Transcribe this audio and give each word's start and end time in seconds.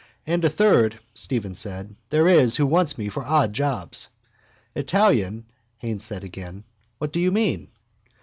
—And 0.25 0.43
a 0.43 0.49
third, 0.49 0.99
Stephen 1.13 1.53
said, 1.53 1.95
there 2.09 2.27
is 2.27 2.55
who 2.55 2.65
wants 2.65 2.97
me 2.97 3.07
for 3.07 3.21
odd 3.23 3.53
jobs. 3.53 4.09
—Italian? 4.75 5.45
Haines 5.77 6.03
said 6.03 6.23
again. 6.23 6.63
What 6.97 7.13
do 7.13 7.19
you 7.19 7.31
mean? 7.31 7.69